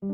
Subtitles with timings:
[0.00, 0.08] 小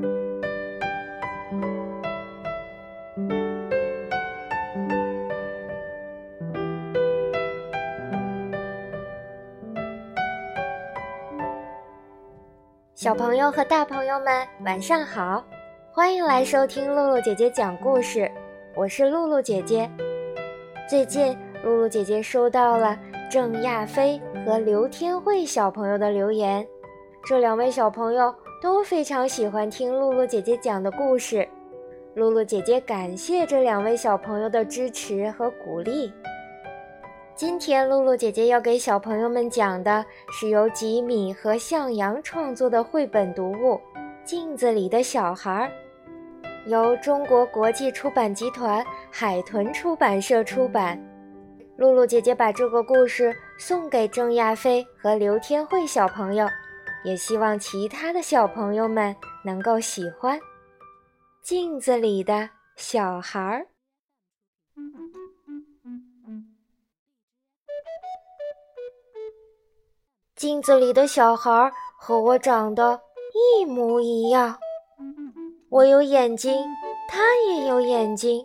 [13.14, 15.45] 朋友和大朋友们，晚上好！
[15.93, 18.29] 欢迎来收听露露姐姐讲故事，
[18.75, 19.89] 我是露露姐姐。
[20.91, 22.98] 最近，露露姐姐收到了
[23.30, 26.66] 郑亚飞和刘天慧小朋友的留言，
[27.25, 28.34] 这两位小朋友
[28.67, 31.48] 都非常喜欢听露露姐姐讲的故事。
[32.15, 36.12] 露露姐姐感谢这两位小朋友的支持和鼓励。
[37.37, 43.74] 今天，露露姐姐要给小朋友们讲的是由吉米和向阳创作的绘本读物
[44.24, 45.71] 《镜子里的小孩》，
[46.69, 51.01] 由中国国际出版集团海豚出版社出版。
[51.77, 56.48] 露露姐姐把这个故事送给郑亚飞和刘天慧小朋友，
[57.06, 60.37] 也希望其他的小朋友们能够喜欢
[61.41, 63.60] 《镜子里的小孩儿》。
[70.34, 73.01] 镜子里的小孩儿和我长得
[73.33, 74.59] 一模一样。
[75.71, 76.53] 我有眼睛，
[77.09, 78.43] 他也有眼睛；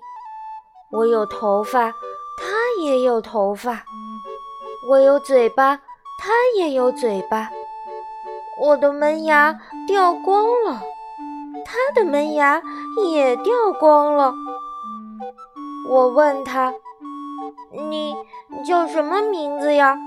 [0.91, 1.91] 我有头发，
[2.37, 3.83] 他也有头发；
[4.87, 5.77] 我有嘴巴，
[6.19, 7.49] 他也有嘴巴。
[8.61, 10.83] 我的门牙掉光了，
[11.65, 12.61] 他的门牙
[13.11, 14.31] 也掉光了。
[15.89, 16.71] 我问他
[17.89, 18.15] ：“你
[18.63, 19.97] 叫什么名字呀？”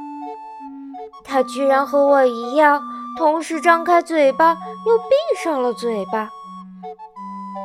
[1.27, 2.81] 他居然和我一样，
[3.19, 4.51] 同时张开嘴巴
[4.87, 6.31] 又闭上了嘴巴。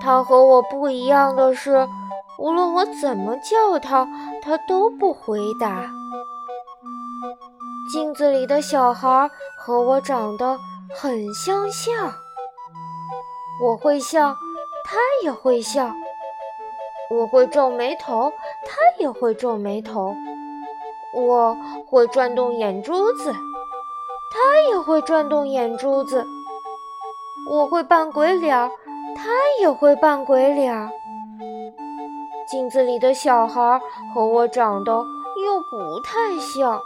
[0.02, 1.88] 他和我不一样的是，
[2.40, 4.08] 无论我怎么叫他，
[4.42, 5.92] 他都不回答。
[7.94, 10.58] 镜子里的小孩和我长得
[10.96, 12.14] 很相像，
[13.62, 14.36] 我会笑，
[14.84, 15.92] 他也会笑；
[17.12, 18.32] 我会皱眉头，
[18.66, 20.14] 他也会皱眉头；
[21.16, 21.56] 我
[21.88, 23.34] 会转动眼珠子。
[24.32, 26.26] 他也会转动眼珠子，
[27.50, 28.70] 我会扮鬼脸，
[29.16, 30.92] 他也会扮鬼脸。
[32.48, 33.80] 镜子里的小孩
[34.14, 36.80] 和我长得又不太像，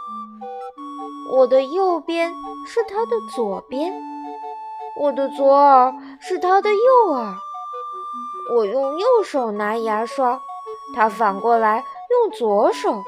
[1.30, 2.32] 我的右边
[2.66, 3.92] 是他的左边，
[5.00, 7.34] 我的左耳是他的右耳。
[8.54, 10.40] 我用右手拿牙刷，
[10.94, 13.02] 他反过来用左手。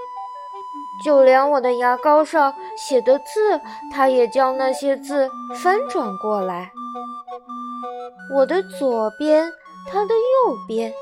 [1.04, 3.60] 就连我的牙膏上写的字，
[3.92, 5.30] 他也将那些字
[5.62, 6.72] 翻转过来。
[8.34, 9.52] 我的左边，
[9.90, 10.92] 他的右边，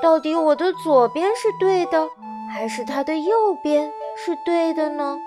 [0.00, 2.08] 到底我的左边是对的，
[2.52, 5.18] 还是他的右边是对的呢？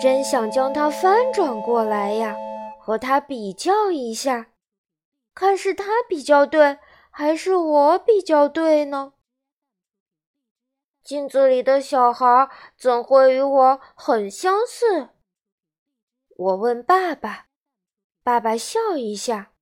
[0.00, 2.34] 真想将它翻转过来呀，
[2.80, 4.50] 和他比较一下，
[5.34, 6.78] 看是他比较对，
[7.10, 9.12] 还是我比较对呢？
[11.04, 15.10] 镜子里的小孩怎会与我很相似？
[16.36, 17.48] 我问爸爸，
[18.22, 19.52] 爸爸笑一下：“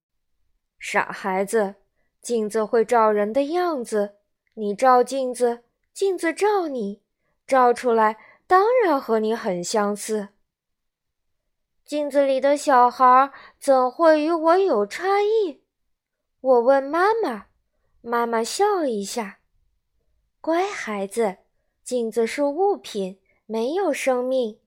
[0.78, 1.74] 傻孩子，
[2.22, 4.18] 镜子会照人的样子，
[4.54, 7.02] 你照镜子，镜子照你，
[7.46, 8.16] 照出来
[8.48, 10.30] 当然和你很相似。”
[11.86, 15.62] 镜子里的小孩怎会与我有差异？
[16.40, 17.46] 我问妈妈，
[18.00, 19.38] 妈妈笑一下。
[20.40, 21.38] 乖孩子，
[21.82, 24.60] 镜子是物品，没有生命。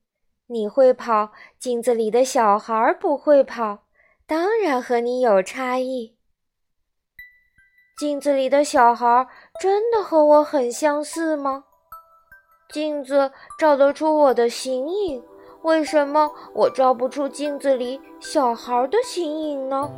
[0.48, 3.88] 你会跑，镜子里的小孩不会跑，
[4.26, 6.18] 当然和你有差异。
[7.98, 9.28] 镜子里的小孩
[9.62, 11.66] 真的和我很相似吗？
[12.72, 15.22] 镜子照得出我的形影，
[15.64, 19.90] 为什么我照不出镜子里小孩的形影呢？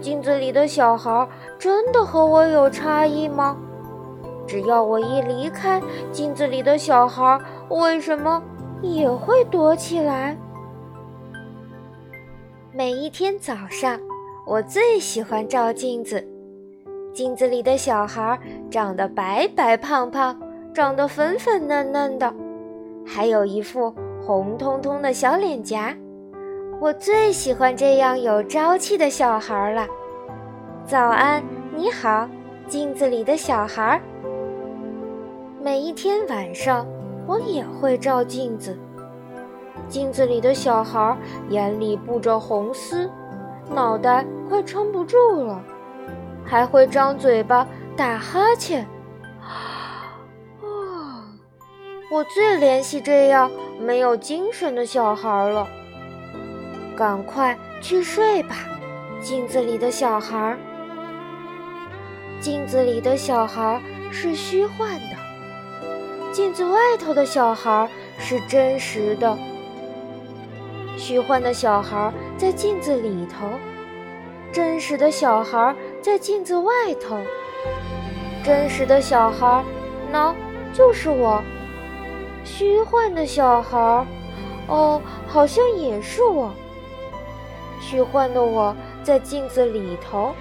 [0.00, 1.28] 镜子里的小孩
[1.58, 3.58] 真的和我有差异吗？
[4.46, 7.38] 只要我一离开镜子里的小孩，
[7.68, 8.42] 为什么
[8.80, 10.34] 也会躲起来？
[12.72, 14.00] 每一天早上，
[14.46, 16.26] 我最喜欢照镜子。
[17.12, 18.40] 镜子里的小孩
[18.70, 20.40] 长得白白胖胖，
[20.72, 22.32] 长得粉粉嫩嫩的，
[23.04, 23.92] 还有一副
[24.24, 25.94] 红彤彤的小脸颊。
[26.80, 29.86] 我最喜欢这样有朝气的小孩了。
[30.84, 31.42] 早安，
[31.74, 32.28] 你好，
[32.68, 34.00] 镜子里的小孩。
[35.60, 36.86] 每一天晚上，
[37.26, 38.78] 我也会照镜子。
[39.88, 41.16] 镜子里的小孩
[41.48, 43.10] 眼里布着红丝，
[43.74, 45.60] 脑袋快撑不住了，
[46.44, 48.86] 还会张嘴巴打哈欠。
[52.10, 53.48] 我最怜惜这样
[53.78, 55.68] 没有精神的小孩了。
[56.96, 58.56] 赶快去睡吧，
[59.22, 60.58] 镜子里的小孩。
[62.40, 63.80] 镜子里的小孩
[64.10, 69.38] 是虚幻的，镜子外头的小孩是真实的。
[70.96, 73.48] 虚幻的小孩在镜子里头，
[74.52, 77.16] 真实的小孩在镜子外头。
[78.42, 79.64] 真实的小孩，
[80.12, 80.34] 喏，
[80.74, 81.40] 就是我。
[82.44, 84.06] 虚幻的小孩，
[84.66, 86.50] 哦，好像也是我。
[87.80, 90.34] 虚幻的我在镜子里头，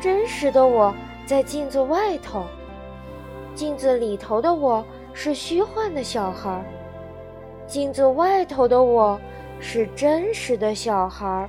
[0.00, 0.94] 真实的我
[1.26, 2.44] 在镜子外头。
[3.54, 6.64] 镜子里头的我是虚幻的小孩，
[7.66, 9.20] 镜子外头的我
[9.60, 11.48] 是真实的小孩。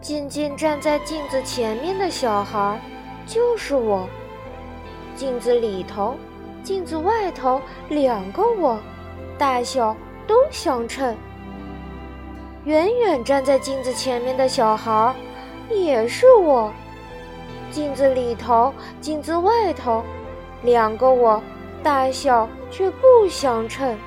[0.00, 2.80] 静静站在镜子前面的小孩，
[3.26, 4.08] 就是我。
[5.14, 6.14] 镜子里头。
[6.62, 8.78] 镜子外头两个我，
[9.36, 11.16] 大小都相称。
[12.64, 15.14] 远远站在镜子前面的小孩，
[15.68, 16.72] 也是我。
[17.72, 20.04] 镜子里头，镜子外头，
[20.62, 21.42] 两个我，
[21.82, 23.98] 大小却不相称。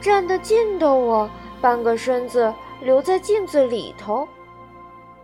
[0.00, 4.26] 站得近的我，半个身子留在镜子里头；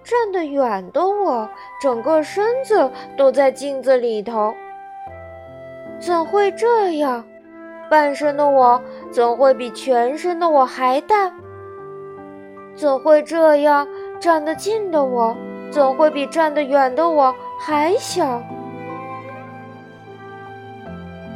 [0.05, 1.49] 站得远的我，
[1.81, 4.55] 整个身子都在镜子里头。
[5.99, 7.25] 怎会这样？
[7.89, 8.83] 半身的我
[9.13, 11.33] 怎会比全身的我还大？
[12.75, 13.87] 怎会这样？
[14.19, 15.37] 站得近的我
[15.71, 18.43] 怎会比站得远的我还小？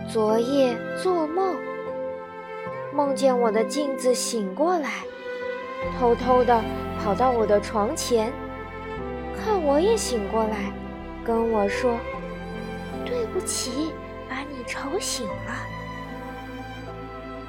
[0.09, 1.55] 昨夜做梦，
[2.93, 4.91] 梦见我的镜子醒过来，
[5.99, 6.61] 偷偷的
[6.99, 8.33] 跑到我的床前，
[9.37, 10.73] 看我也醒过来，
[11.25, 11.97] 跟我说
[13.07, 13.93] ：“对不起。”
[14.65, 15.55] 吵醒了。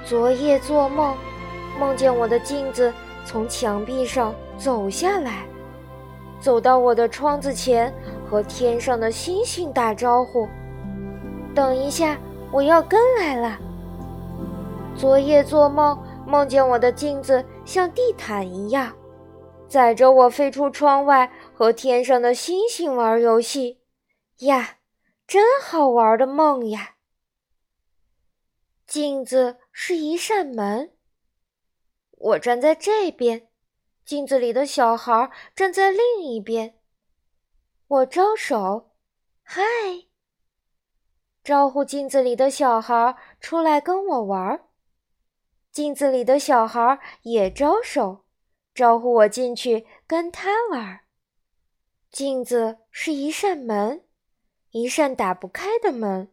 [0.03, 1.15] 昨夜做梦，
[1.79, 2.93] 梦见我的镜子
[3.25, 5.45] 从墙壁上走下来，
[6.39, 7.93] 走到我的窗子前，
[8.29, 10.47] 和天上的星星打招呼
[11.53, 12.17] ：“等一下，
[12.51, 13.59] 我要跟来了。”
[14.97, 18.91] 昨夜做梦，梦见我的镜子像地毯一样，
[19.67, 23.79] 载着我飞出窗外，和天上的星星玩游戏。
[24.39, 24.77] 呀！
[25.27, 26.95] 真好玩的梦呀！
[28.91, 30.91] 镜子是一扇门，
[32.11, 33.47] 我站在这边，
[34.03, 36.77] 镜子里的小孩站在另一边。
[37.87, 38.91] 我招手，
[39.43, 39.63] 嗨，
[41.41, 44.67] 招呼镜子里的小孩出来跟我玩。
[45.71, 48.25] 镜子里的小孩也招手，
[48.73, 50.99] 招呼我进去跟他玩。
[52.11, 54.03] 镜子是一扇门。
[54.71, 56.29] 一扇打不开的门，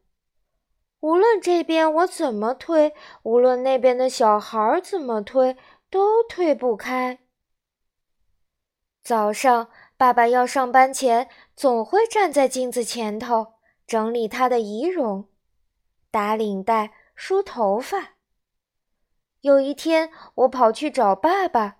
[1.00, 5.56] 无论这边我怎么推，无论那边的小孩怎么推，
[5.88, 7.20] 都推不开。
[9.02, 13.54] 早上，爸爸要上班前，总会站在镜子前头
[13.86, 15.28] 整理他的仪容，
[16.10, 18.16] 打领带、梳头发。
[19.40, 21.78] 有一天，我跑去找爸爸，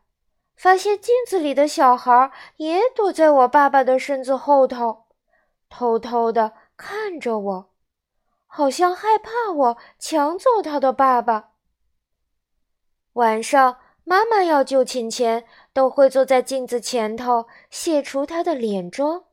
[0.56, 5.06] 发现镜子里的小孩也躲在我爸爸的身子后头。
[5.69, 7.68] 偷偷的看着我，
[8.58, 11.50] 好像害怕我抢走他的爸爸。
[13.12, 19.27] 晚上，妈妈要就寝前，都会坐在镜子前头卸除她的脸妆、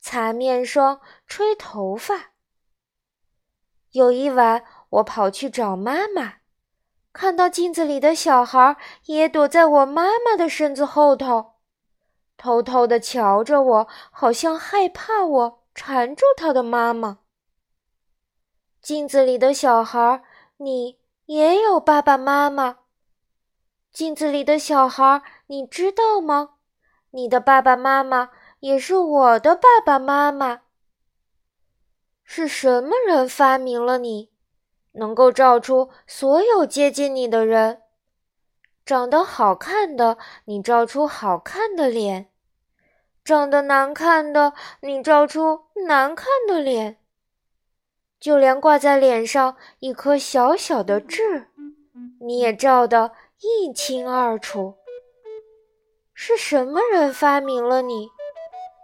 [0.00, 2.32] 擦面霜、吹头发。
[3.92, 6.38] 有一晚，我跑去找妈妈，
[7.12, 11.52] 看到镜子里的小孩也躲在我妈妈的身子后头，
[12.36, 15.62] 偷偷的瞧着我，好像害怕我。
[15.72, 17.18] 缠住他的妈妈。
[18.86, 20.22] 镜子里的小孩，
[20.58, 22.78] 你也有爸爸妈妈。
[23.90, 26.50] 镜子里的小孩，你知道吗？
[27.10, 30.60] 你的爸爸妈妈也是我的爸爸妈妈。
[32.22, 34.30] 是什么人发明了你，
[34.92, 37.82] 能够照出所有接近你的人？
[38.84, 42.30] 长得好看的，你照出好看的脸。
[43.24, 44.52] 长得难看的，
[44.82, 46.94] 你照出难看的脸；
[48.18, 51.48] 就连挂在脸上一颗小小的痣，
[52.20, 54.74] 你也照得一清二楚。
[56.14, 58.08] 是什么人发明了你，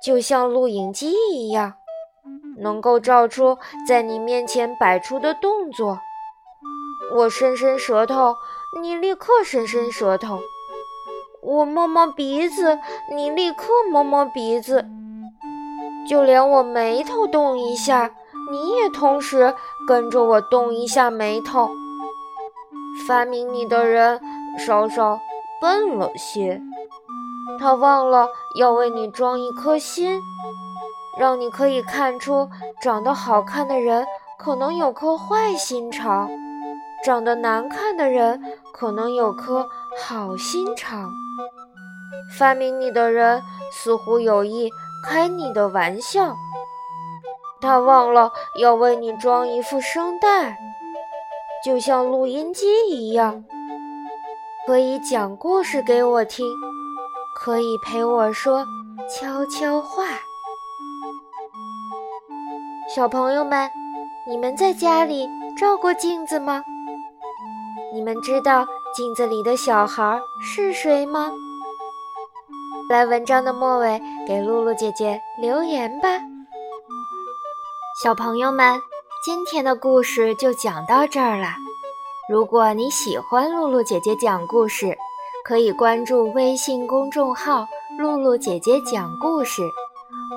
[0.05, 1.75] 就像录影机一样，
[2.59, 3.57] 能够照出
[3.89, 5.99] 在你面前摆出的动作？
[7.15, 8.35] 我伸伸舌头，
[8.81, 10.41] 你立刻伸伸舌头。
[11.41, 12.79] 我摸摸鼻子，
[13.15, 14.87] 你立刻摸摸鼻子。
[16.07, 18.15] 就连我眉头动一下，
[18.53, 19.55] 你也同时
[19.89, 21.71] 跟着我动一下眉头。
[23.09, 24.21] 发明你的人
[24.59, 25.19] 稍稍
[25.61, 26.61] 笨了些。
[27.59, 28.29] 他忘了
[28.59, 30.21] 要为你装一颗心，
[31.19, 32.49] 让你可以看出
[32.83, 34.07] 长得好看的人
[34.39, 36.31] 可能有颗坏心肠，
[37.05, 38.41] 长得难看的人
[38.73, 39.67] 可能有颗
[40.07, 41.11] 好心肠。
[42.39, 43.43] 发明你的人
[43.73, 44.71] 似乎有意
[45.09, 46.37] 开你的玩笑，
[47.63, 50.59] 他忘了要为你装一副声带，
[51.65, 53.45] 就像录音机一样，
[54.67, 56.45] 可以讲故事给我听，
[57.37, 58.67] 可以陪我说
[59.09, 60.05] 悄悄话。
[62.93, 63.71] 小朋友们，
[64.29, 66.65] 你们在家里照过镜子吗？
[67.95, 71.31] 你们知道镜子里的小孩是谁吗？
[72.91, 76.09] 来文章的末尾给露露姐姐留言吧，
[77.95, 78.81] 小朋友们，
[79.23, 81.49] 今天的故事就讲到这儿了。
[82.27, 84.97] 如果你喜欢露露姐姐讲故事，
[85.45, 87.67] 可以关注微信公众号
[88.01, 89.63] “露露姐姐讲故事”，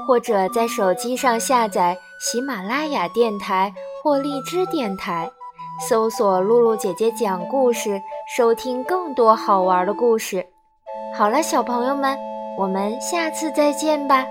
[0.05, 5.31] 或者在手机上下载喜马拉雅电台或荔枝电台，
[5.87, 8.01] 搜索“露露姐姐讲故事”，
[8.35, 10.45] 收听更多好玩的故事。
[11.17, 12.17] 好了，小朋友们。
[12.57, 14.25] 我们下次再见吧。